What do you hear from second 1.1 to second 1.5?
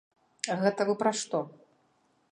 што?